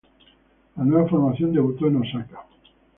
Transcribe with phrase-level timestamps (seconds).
[0.77, 2.43] La nueva formación debutó en Osaka.